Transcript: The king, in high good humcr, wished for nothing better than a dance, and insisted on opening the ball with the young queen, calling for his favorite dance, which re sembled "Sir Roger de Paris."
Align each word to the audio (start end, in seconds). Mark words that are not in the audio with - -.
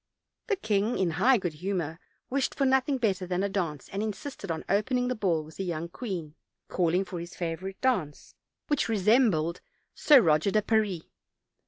The 0.47 0.55
king, 0.55 0.97
in 0.97 1.11
high 1.11 1.37
good 1.37 1.53
humcr, 1.61 1.99
wished 2.27 2.55
for 2.55 2.65
nothing 2.65 2.97
better 2.97 3.27
than 3.27 3.43
a 3.43 3.49
dance, 3.49 3.87
and 3.89 4.01
insisted 4.01 4.49
on 4.49 4.65
opening 4.67 5.09
the 5.09 5.15
ball 5.15 5.43
with 5.43 5.57
the 5.57 5.63
young 5.63 5.89
queen, 5.89 6.33
calling 6.69 7.05
for 7.05 7.19
his 7.19 7.35
favorite 7.35 7.79
dance, 7.81 8.33
which 8.65 8.89
re 8.89 8.97
sembled 8.97 9.59
"Sir 9.93 10.19
Roger 10.19 10.49
de 10.49 10.63
Paris." 10.63 11.03